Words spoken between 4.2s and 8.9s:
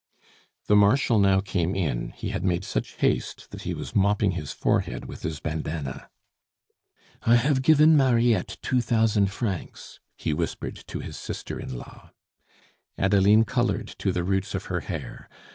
his forehead with his bandana. "I have given Mariette two